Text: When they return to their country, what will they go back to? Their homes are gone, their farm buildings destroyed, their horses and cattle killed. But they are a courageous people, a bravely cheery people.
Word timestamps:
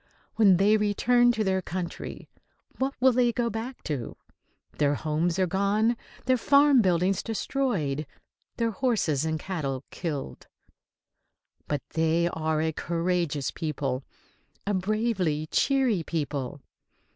When 0.33 0.57
they 0.57 0.77
return 0.77 1.31
to 1.33 1.43
their 1.43 1.61
country, 1.61 2.27
what 2.79 2.95
will 2.99 3.11
they 3.11 3.31
go 3.31 3.51
back 3.51 3.83
to? 3.83 4.17
Their 4.79 4.95
homes 4.95 5.37
are 5.37 5.45
gone, 5.45 5.95
their 6.25 6.37
farm 6.37 6.81
buildings 6.81 7.21
destroyed, 7.21 8.07
their 8.57 8.71
horses 8.71 9.25
and 9.25 9.39
cattle 9.39 9.83
killed. 9.91 10.47
But 11.67 11.83
they 11.91 12.27
are 12.29 12.61
a 12.63 12.71
courageous 12.73 13.51
people, 13.51 14.03
a 14.65 14.73
bravely 14.73 15.45
cheery 15.51 16.01
people. 16.01 16.61